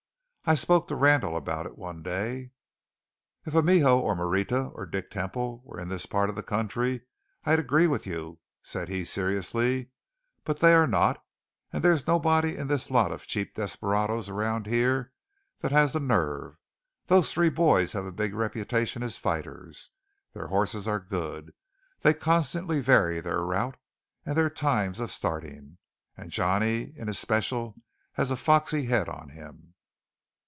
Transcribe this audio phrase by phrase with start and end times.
[0.43, 2.49] I spoke to Randall about it one day.
[3.45, 7.03] "If Amijo or Murietta or Dick Temple were in this part of the country,
[7.45, 9.91] I'd agree with you," said he seriously,
[10.43, 11.23] "but they are not,
[11.71, 15.13] and there's nobody in this lot of cheap desperadoes around here
[15.59, 16.57] that has the nerve.
[17.05, 19.91] Those three boys have a big reputation as fighters;
[20.33, 21.53] their horses are good;
[22.01, 23.77] they constantly vary their route
[24.25, 25.77] and their times of starting;
[26.17, 27.79] and Johnny in especial
[28.13, 29.67] has a foxy head on him."